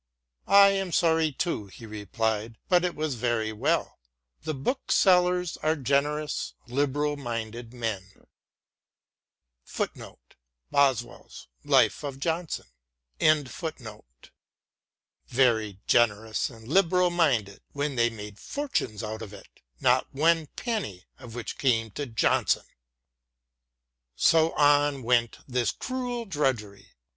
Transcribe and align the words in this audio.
"I 0.63 0.69
am 0.69 0.91
sorry 0.91 1.31
too," 1.31 1.67
he 1.67 1.85
replied." 1.85 2.57
But 2.69 2.83
it 2.83 2.95
was 2.95 3.13
very 3.13 3.53
well. 3.53 3.99
The 4.41 4.55
booksellers 4.55 5.57
are 5.57 5.75
generous, 5.75 6.55
liberal 6.65 7.17
minded 7.17 7.71
men." 7.71 8.11
* 8.27 9.65
Very 15.29 15.79
generous 15.85 16.49
and 16.49 16.67
liberal 16.67 17.09
minded— 17.11 17.61
when 17.73 17.95
they 17.95 18.09
made 18.09 18.39
fortunes 18.39 19.03
out 19.03 19.21
of 19.21 19.33
it, 19.33 19.61
not 19.79 20.11
one 20.15 20.47
penny 20.55 21.05
of 21.19 21.35
which 21.35 21.59
came 21.59 21.91
to 21.91 22.07
Johnson 22.07 22.63
1 22.65 22.73
So 24.15 24.51
on 24.53 25.03
went 25.03 25.37
this 25.47 25.71
cruel 25.71 26.25
drudgery. 26.25 26.87